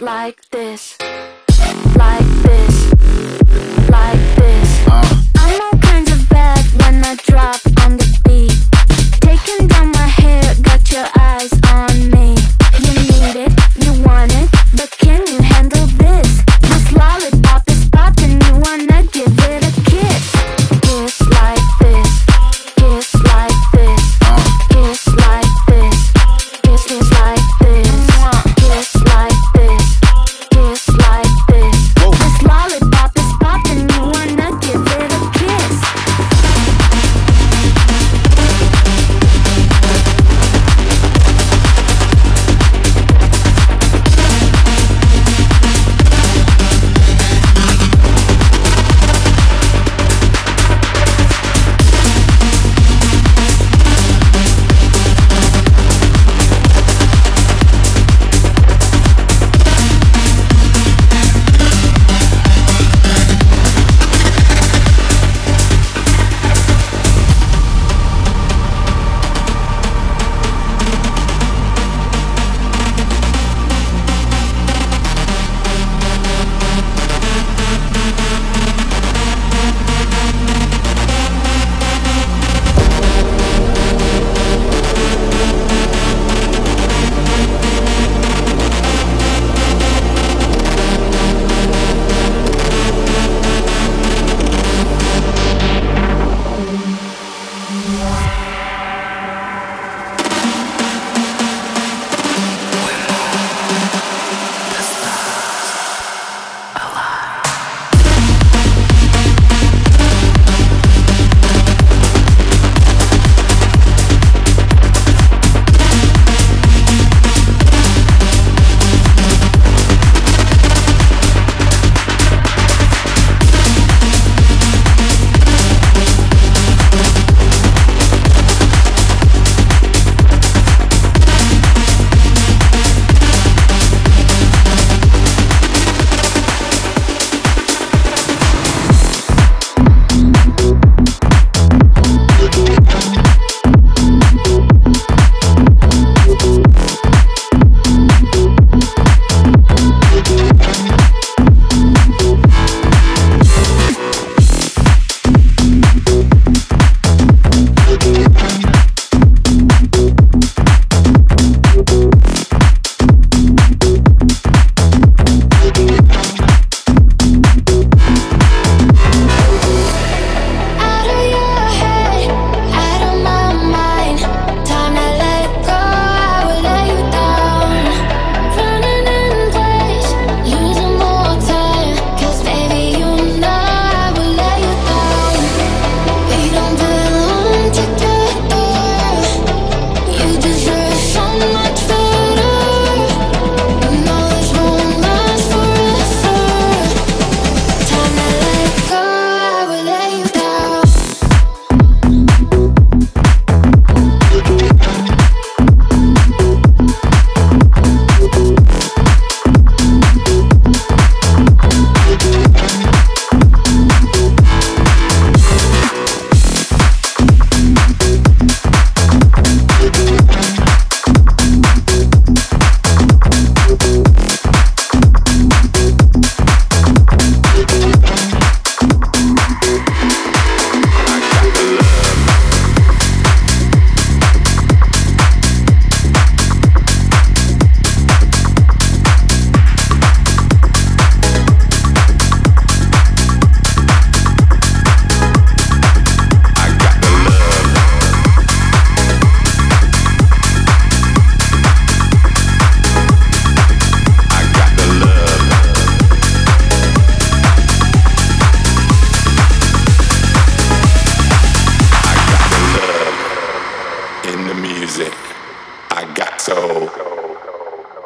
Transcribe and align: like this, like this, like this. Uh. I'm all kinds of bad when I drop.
like 0.00 0.48
this, 0.50 0.96
like 1.96 2.24
this, 2.42 2.92
like 3.90 4.20
this. 4.36 4.86
Uh. 4.88 5.22
I'm 5.36 5.60
all 5.60 5.78
kinds 5.80 6.10
of 6.12 6.28
bad 6.28 6.64
when 6.80 7.04
I 7.04 7.16
drop. 7.16 7.69